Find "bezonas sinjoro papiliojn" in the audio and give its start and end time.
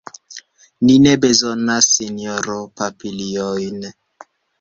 1.25-3.87